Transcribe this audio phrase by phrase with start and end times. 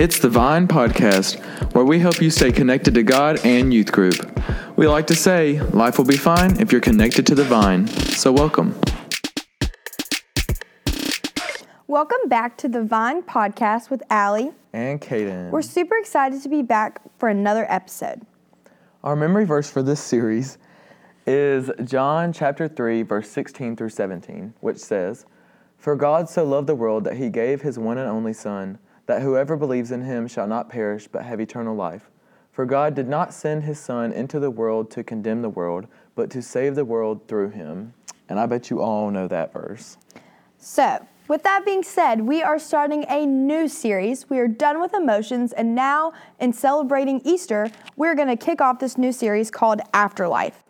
[0.00, 1.38] It's the Vine Podcast,
[1.74, 4.14] where we help you stay connected to God and youth group.
[4.78, 7.86] We like to say, life will be fine if you're connected to the Vine.
[7.86, 8.80] So, welcome.
[11.86, 14.52] Welcome back to the Vine Podcast with Allie.
[14.72, 15.50] And Kaden.
[15.50, 18.22] We're super excited to be back for another episode.
[19.04, 20.56] Our memory verse for this series
[21.26, 25.26] is John chapter 3, verse 16 through 17, which says,
[25.76, 28.78] For God so loved the world that he gave his one and only Son,
[29.10, 32.08] that whoever believes in him shall not perish but have eternal life.
[32.52, 36.30] For God did not send his Son into the world to condemn the world, but
[36.30, 37.92] to save the world through him.
[38.28, 39.96] And I bet you all know that verse.
[40.58, 44.30] So, with that being said, we are starting a new series.
[44.30, 48.78] We are done with emotions, and now, in celebrating Easter, we're going to kick off
[48.78, 50.62] this new series called Afterlife.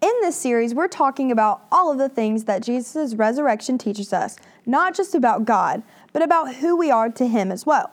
[0.00, 4.36] In this series, we're talking about all of the things that Jesus' resurrection teaches us,
[4.66, 7.90] not just about God, but about who we are to Him as well.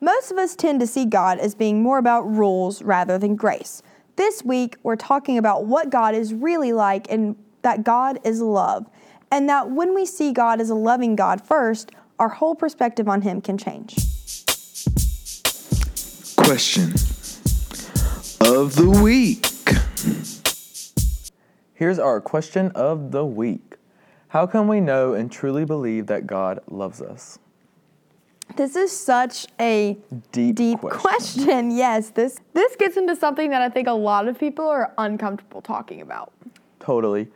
[0.00, 3.82] Most of us tend to see God as being more about rules rather than grace.
[4.16, 8.88] This week, we're talking about what God is really like and that God is love
[9.30, 13.22] and that when we see God as a loving God first, our whole perspective on
[13.22, 13.96] Him can change.
[16.36, 16.92] Question
[18.40, 19.46] of the week.
[21.74, 23.76] Here's our question of the week
[24.28, 27.38] How can we know and truly believe that God loves us?
[28.56, 29.98] This is such a
[30.32, 31.00] Deep, deep question.
[31.00, 31.70] question.
[31.76, 35.60] Yes, this this gets into something that I think a lot of people are uncomfortable
[35.60, 36.32] talking about.
[36.78, 37.28] Totally.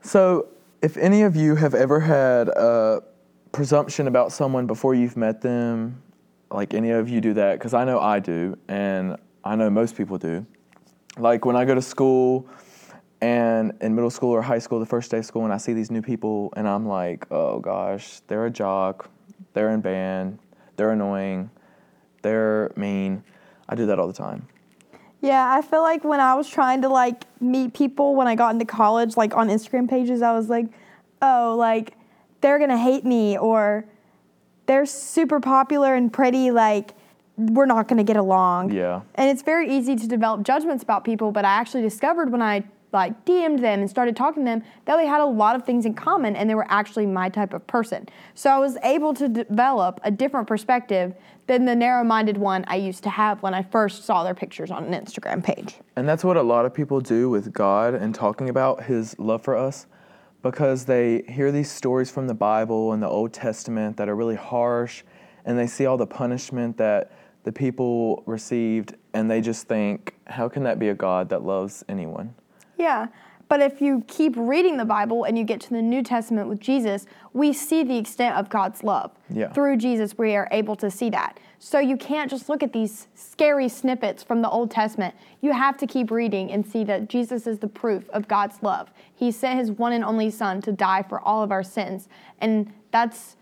[0.00, 0.48] So,
[0.80, 3.02] if any of you have ever had a
[3.52, 6.02] presumption about someone before you've met them,
[6.50, 9.96] like any of you do that, because I know I do, and I know most
[9.96, 10.46] people do.
[11.18, 12.48] Like when I go to school
[13.20, 15.74] and in middle school or high school, the first day of school, and I see
[15.74, 19.10] these new people, and I'm like, oh gosh, they're a jock,
[19.52, 20.38] they're in band,
[20.76, 21.50] they're annoying,
[22.22, 23.24] they're mean.
[23.68, 24.48] I do that all the time.
[25.20, 28.52] Yeah, I feel like when I was trying to like meet people when I got
[28.52, 30.66] into college, like on Instagram pages, I was like,
[31.22, 31.96] oh, like
[32.40, 33.84] they're gonna hate me or
[34.66, 36.94] they're super popular and pretty, like
[37.36, 38.72] we're not gonna get along.
[38.72, 39.02] Yeah.
[39.14, 42.64] And it's very easy to develop judgments about people, but I actually discovered when I
[42.92, 45.86] like DM'd them and started talking to them that we had a lot of things
[45.86, 48.08] in common and they were actually my type of person.
[48.34, 51.14] So I was able to develop a different perspective
[51.46, 54.70] than the narrow minded one I used to have when I first saw their pictures
[54.70, 55.76] on an Instagram page.
[55.96, 59.42] And that's what a lot of people do with God and talking about his love
[59.42, 59.86] for us
[60.42, 64.36] because they hear these stories from the Bible and the Old Testament that are really
[64.36, 65.02] harsh
[65.44, 67.12] and they see all the punishment that
[67.44, 71.84] the people received and they just think, how can that be a God that loves
[71.88, 72.34] anyone?
[72.78, 73.08] Yeah.
[73.48, 76.58] But if you keep reading the Bible and you get to the New Testament with
[76.58, 79.10] Jesus, we see the extent of God's love.
[79.28, 79.52] Yeah.
[79.52, 81.38] Through Jesus, we are able to see that.
[81.58, 85.14] So you can't just look at these scary snippets from the Old Testament.
[85.42, 88.90] You have to keep reading and see that Jesus is the proof of God's love.
[89.14, 92.08] He sent his one and only Son to die for all of our sins.
[92.40, 93.36] And that's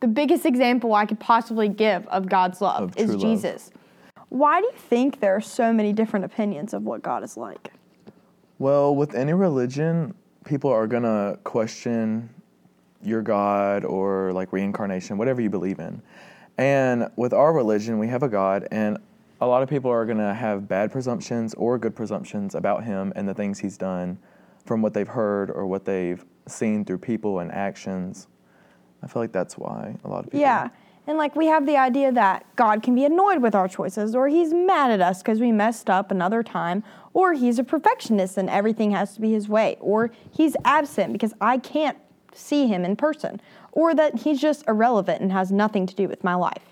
[0.00, 3.20] the biggest example I could possibly give of God's love Of is true love.
[3.20, 3.70] Jesus.
[4.30, 7.70] Why do you think there are so many different opinions of what God is like?
[8.58, 12.30] Well, with any religion, people are going to question
[13.02, 16.02] your God or like reincarnation, whatever you believe in.
[16.56, 18.98] And with our religion, we have a God, and
[19.40, 23.12] a lot of people are going to have bad presumptions or good presumptions about him
[23.16, 24.18] and the things he's done
[24.64, 28.28] from what they've heard or what they've seen through people and actions.
[29.02, 30.40] I feel like that's why a lot of people.
[30.40, 30.68] Yeah.
[31.06, 34.28] And like we have the idea that God can be annoyed with our choices, or
[34.28, 36.82] he's mad at us because we messed up another time,
[37.12, 41.34] or he's a perfectionist and everything has to be his way, or he's absent because
[41.40, 41.98] I can't
[42.32, 43.40] see him in person,
[43.72, 46.62] or that he's just irrelevant and has nothing to do with my life.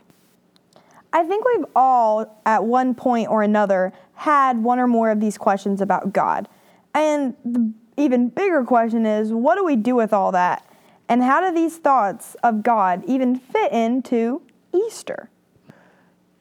[1.13, 5.37] I think we've all, at one point or another, had one or more of these
[5.37, 6.49] questions about God.
[6.95, 10.65] And the even bigger question is what do we do with all that?
[11.13, 14.41] And how do these thoughts of God even fit into
[14.73, 15.29] Easter?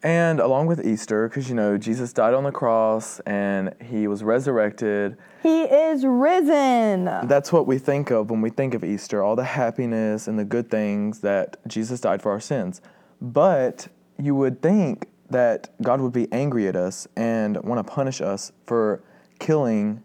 [0.01, 4.23] And along with Easter, because you know, Jesus died on the cross and he was
[4.23, 5.17] resurrected.
[5.43, 7.03] He is risen.
[7.03, 10.45] That's what we think of when we think of Easter all the happiness and the
[10.45, 12.79] good things that Jesus died for our sins.
[13.19, 18.21] But you would think that God would be angry at us and want to punish
[18.21, 19.03] us for
[19.37, 20.01] killing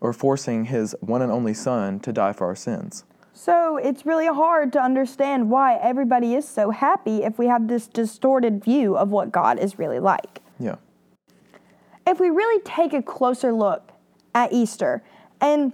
[0.00, 3.02] or forcing his one and only Son to die for our sins.
[3.36, 7.88] So it's really hard to understand why everybody is so happy if we have this
[7.88, 10.40] distorted view of what God is really like.
[10.58, 10.76] Yeah.
[12.06, 13.90] If we really take a closer look
[14.34, 15.02] at Easter
[15.40, 15.72] and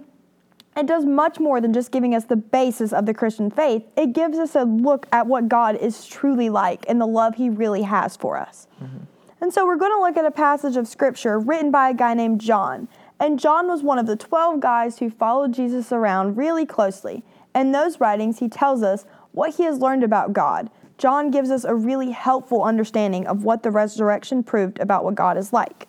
[0.75, 3.83] It does much more than just giving us the basis of the Christian faith.
[3.97, 7.49] It gives us a look at what God is truly like and the love He
[7.49, 8.67] really has for us.
[8.81, 9.03] Mm-hmm.
[9.41, 12.13] And so we're going to look at a passage of Scripture written by a guy
[12.13, 12.87] named John.
[13.19, 17.23] And John was one of the 12 guys who followed Jesus around really closely.
[17.53, 20.69] In those writings, he tells us what he has learned about God.
[20.97, 25.37] John gives us a really helpful understanding of what the resurrection proved about what God
[25.37, 25.87] is like.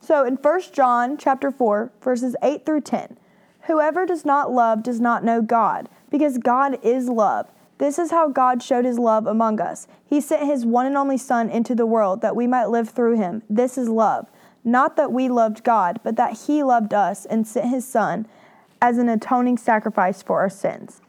[0.00, 3.16] So in 1 John chapter 4, verses 8 through 10,
[3.62, 7.50] whoever does not love does not know God, because God is love.
[7.78, 9.86] This is how God showed his love among us.
[10.04, 13.16] He sent his one and only Son into the world that we might live through
[13.16, 13.42] him.
[13.48, 14.28] This is love.
[14.62, 18.26] Not that we loved God, but that he loved us and sent his Son
[18.84, 21.00] as an atoning sacrifice for our sins.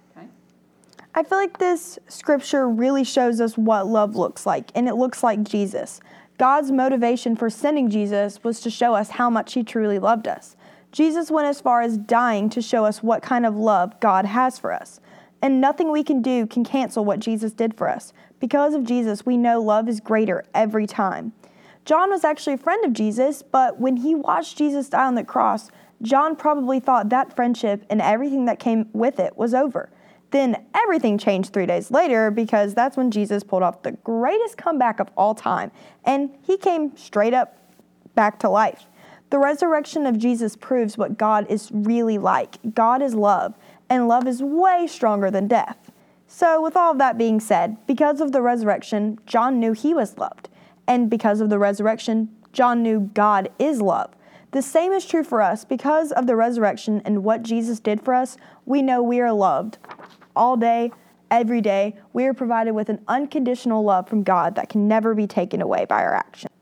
[1.14, 5.24] I feel like this scripture really shows us what love looks like, and it looks
[5.24, 6.00] like Jesus.
[6.38, 10.56] God's motivation for sending Jesus was to show us how much he truly loved us.
[10.94, 14.58] Jesus went as far as dying to show us what kind of love God has
[14.58, 15.02] for us.
[15.42, 18.14] And nothing we can do can cancel what Jesus did for us.
[18.40, 21.34] Because of Jesus, we know love is greater every time.
[21.84, 25.24] John was actually a friend of Jesus, but when he watched Jesus die on the
[25.26, 25.70] cross,
[26.02, 29.90] John probably thought that friendship and everything that came with it was over.
[30.32, 35.00] Then everything changed three days later because that's when Jesus pulled off the greatest comeback
[35.00, 35.72] of all time.
[36.04, 37.58] And he came straight up
[38.16, 38.88] back to life.
[39.30, 42.58] The resurrection of Jesus proves what God is really like.
[42.74, 43.56] God is love,
[43.90, 45.92] and love is way stronger than death.
[46.28, 50.18] So, with all of that being said, because of the resurrection, John knew he was
[50.18, 50.50] loved.
[50.88, 54.12] And because of the resurrection, John knew God is love.
[54.56, 55.66] The same is true for us.
[55.66, 59.78] Because of the resurrection and what Jesus did for us, we know we are loved
[60.34, 60.94] all day,
[61.30, 65.28] every day, we are provided with an unconditional love from God that can never be
[65.28, 66.54] taken away by our actions.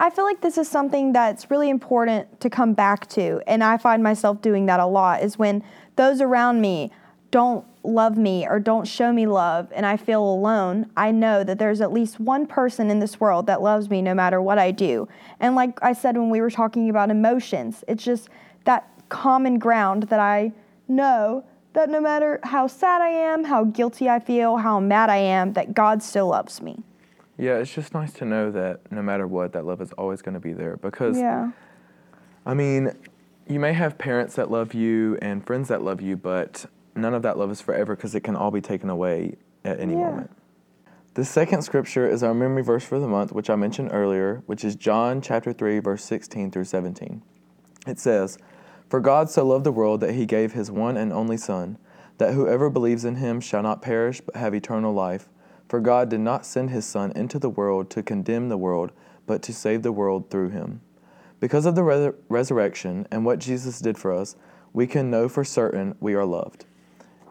[0.00, 3.76] I feel like this is something that's really important to come back to, and I
[3.76, 5.62] find myself doing that a lot is when
[5.94, 6.90] those around me
[7.30, 11.58] don't love me or don't show me love and I feel alone, I know that
[11.58, 14.70] there's at least one person in this world that loves me no matter what I
[14.70, 15.08] do.
[15.38, 18.28] And like I said when we were talking about emotions, it's just
[18.64, 20.52] that common ground that I
[20.88, 21.44] know
[21.74, 25.52] that no matter how sad I am, how guilty I feel, how mad I am,
[25.54, 26.82] that God still loves me.
[27.36, 30.34] Yeah, it's just nice to know that no matter what, that love is always going
[30.34, 31.50] to be there because, yeah.
[32.46, 32.92] I mean,
[33.48, 36.66] you may have parents that love you and friends that love you, but
[36.96, 39.94] none of that love is forever because it can all be taken away at any
[39.94, 40.10] yeah.
[40.10, 40.30] moment.
[41.14, 44.64] The second scripture is our memory verse for the month, which I mentioned earlier, which
[44.64, 47.22] is John chapter 3, verse 16 through 17.
[47.86, 48.38] It says,
[48.88, 51.78] for God so loved the world that he gave his one and only Son,
[52.18, 55.28] that whoever believes in him shall not perish but have eternal life.
[55.68, 58.92] For God did not send his Son into the world to condemn the world,
[59.26, 60.80] but to save the world through him.
[61.40, 64.36] Because of the re- resurrection and what Jesus did for us,
[64.72, 66.66] we can know for certain we are loved.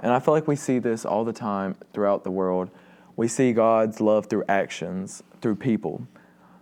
[0.04, 2.70] And I feel like we see this all the time throughout the world.
[3.16, 6.06] We see God's love through actions, through people.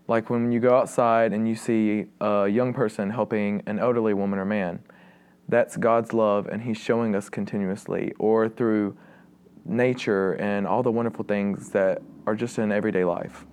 [0.07, 4.37] Like when you go outside and you see a young person helping an elderly woman
[4.37, 4.83] or man,
[5.49, 8.95] that's God's love, and He's showing us continuously, or through
[9.65, 13.45] nature and all the wonderful things that are just in everyday life.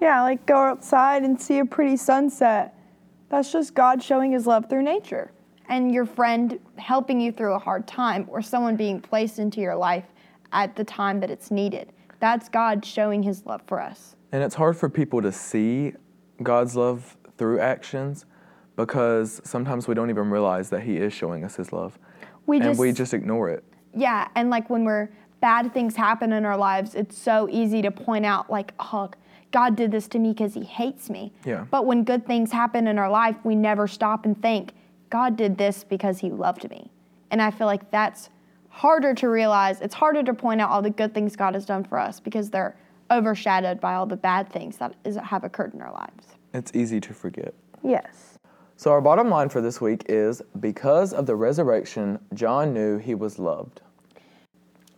[0.00, 2.74] Yeah, like go outside and see a pretty sunset.
[3.28, 5.30] That's just God showing His love through nature.
[5.68, 9.76] And your friend helping you through a hard time, or someone being placed into your
[9.76, 10.04] life
[10.52, 11.92] at the time that it's needed.
[12.20, 14.16] That's God showing His love for us.
[14.32, 15.92] And it's hard for people to see
[16.42, 18.26] God's love through actions
[18.76, 21.98] because sometimes we don't even realize that He is showing us His love.
[22.46, 23.64] We and just, we just ignore it.
[23.94, 27.90] Yeah, and like when we're bad things happen in our lives, it's so easy to
[27.90, 29.10] point out like, oh,
[29.52, 31.32] God did this to me because He hates me.
[31.44, 31.66] Yeah.
[31.70, 34.72] But when good things happen in our life, we never stop and think,
[35.10, 36.90] God did this because He loved me.
[37.30, 38.30] And I feel like that's
[38.68, 39.80] harder to realize.
[39.80, 42.50] It's harder to point out all the good things God has done for us because
[42.50, 42.76] they're
[43.10, 46.26] overshadowed by all the bad things that is, have occurred in our lives.
[46.52, 47.54] It's easy to forget.
[47.82, 48.38] Yes.
[48.76, 53.14] So, our bottom line for this week is because of the resurrection, John knew he
[53.14, 53.80] was loved.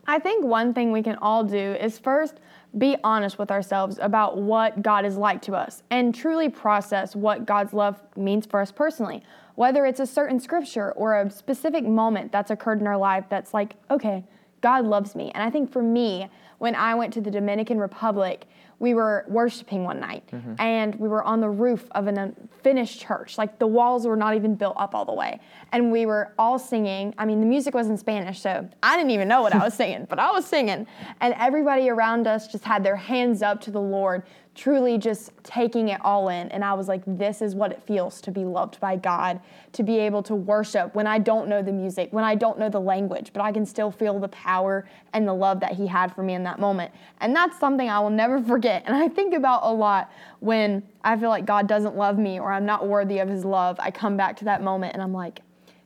[0.06, 2.40] I think one thing we can all do is first
[2.76, 7.46] be honest with ourselves about what God is like to us and truly process what
[7.46, 9.22] God's love means for us personally.
[9.54, 13.54] Whether it's a certain scripture or a specific moment that's occurred in our life that's
[13.54, 14.24] like, okay,
[14.60, 15.30] God loves me.
[15.34, 18.46] And I think for me, when I went to the Dominican Republic,
[18.80, 20.54] we were worshiping one night mm-hmm.
[20.58, 22.30] and we were on the roof of an uh,
[22.68, 23.38] unfinished church.
[23.38, 25.40] Like the walls were not even built up all the way.
[25.72, 27.14] And we were all singing.
[27.18, 29.74] I mean, the music was in Spanish, so I didn't even know what I was
[29.82, 30.86] singing, but I was singing.
[31.20, 34.22] And everybody around us just had their hands up to the Lord,
[34.54, 36.48] truly just taking it all in.
[36.48, 39.40] And I was like, this is what it feels to be loved by God,
[39.72, 42.68] to be able to worship when I don't know the music, when I don't know
[42.68, 46.14] the language, but I can still feel the power and the love that He had
[46.14, 46.92] for me in that moment.
[47.20, 48.67] And that's something I will never forget.
[48.68, 52.52] And I think about a lot when I feel like God doesn't love me or
[52.52, 53.78] I'm not worthy of His love.
[53.80, 55.40] I come back to that moment and I'm like,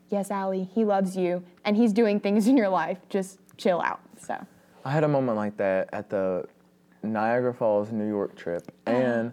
[0.08, 2.98] yes, Allie, He loves you and He's doing things in your life.
[3.08, 4.00] Just chill out.
[4.18, 4.46] So.
[4.84, 6.46] I had a moment like that at the
[7.02, 8.96] Niagara Falls, New York trip, uh-huh.
[8.96, 9.32] and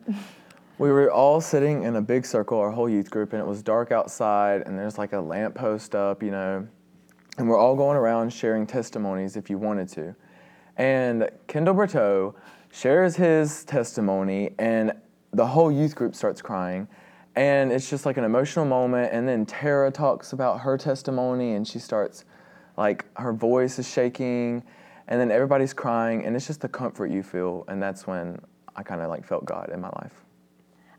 [0.77, 3.61] we were all sitting in a big circle, our whole youth group, and it was
[3.61, 6.67] dark outside, and there's like a lamp post up, you know,
[7.37, 10.15] and we're all going around sharing testimonies if you wanted to.
[10.77, 12.35] And Kendall Berteau
[12.71, 14.93] shares his testimony, and
[15.31, 16.87] the whole youth group starts crying.
[17.35, 19.13] And it's just like an emotional moment.
[19.13, 22.25] And then Tara talks about her testimony, and she starts,
[22.77, 24.63] like, her voice is shaking,
[25.07, 27.65] and then everybody's crying, and it's just the comfort you feel.
[27.67, 28.39] And that's when
[28.75, 30.25] I kind of like felt God in my life.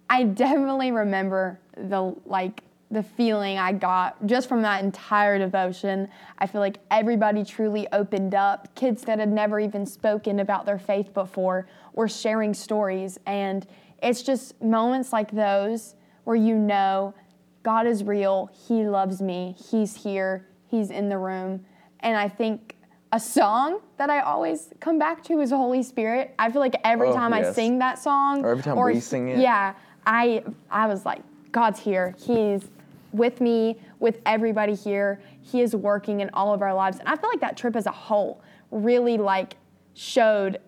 [0.09, 6.09] I definitely remember the like the feeling I got just from that entire devotion.
[6.39, 8.75] I feel like everybody truly opened up.
[8.75, 13.67] Kids that had never even spoken about their faith before were sharing stories and
[14.03, 15.95] it's just moments like those
[16.25, 17.15] where you know
[17.63, 21.65] God is real, he loves me, he's here, he's in the room.
[22.01, 22.77] And I think
[23.13, 26.35] a song that I always come back to is Holy Spirit.
[26.39, 29.29] I feel like every Oh, time I sing that song Or every time we sing
[29.29, 29.39] it.
[29.39, 29.75] Yeah,
[30.07, 31.21] I I was like,
[31.53, 32.15] God's here.
[32.19, 32.69] He's
[33.13, 35.21] with me, with everybody here.
[35.43, 36.99] He is working in all of our lives.
[36.99, 39.57] And I feel like that trip as a whole really like
[39.95, 40.59] showed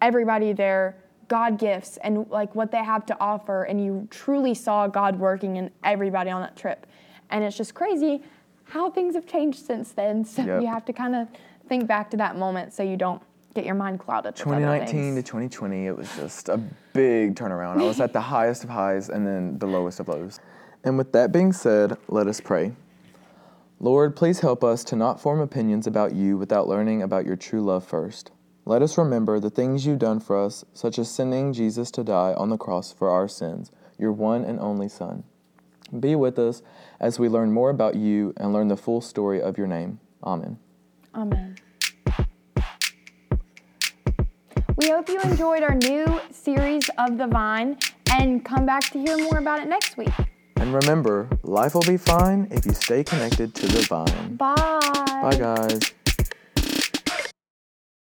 [0.00, 0.96] everybody their
[1.28, 3.64] God gifts and like what they have to offer.
[3.64, 6.86] And you truly saw God working in everybody on that trip.
[7.30, 8.22] And it's just crazy
[8.64, 10.24] how things have changed since then.
[10.30, 10.62] So Yep.
[10.62, 11.28] you have to kind of
[11.68, 13.22] think back to that moment so you don't
[13.54, 14.32] get your mind clouded.
[14.34, 16.56] with other 2019 to 2020, it was just a
[16.92, 17.80] big turnaround.
[17.80, 20.40] I was at the highest of highs and then the lowest of lows.
[20.82, 22.72] And with that being said, let us pray.
[23.78, 27.62] Lord, please help us to not form opinions about you without learning about your true
[27.62, 28.30] love first.
[28.66, 32.34] Let us remember the things you've done for us, such as sending Jesus to die
[32.34, 35.24] on the cross for our sins, your one and only Son.
[35.98, 36.62] Be with us
[37.00, 39.98] as we learn more about you and learn the full story of your name.
[40.22, 40.58] Amen.
[41.14, 41.56] Amen.
[44.76, 47.78] We hope you enjoyed our new series of The Vine
[48.12, 50.12] and come back to hear more about it next week.
[50.60, 54.36] And remember, life will be fine if you stay connected to the vine.
[54.36, 54.54] Bye.
[55.22, 55.80] Bye, guys.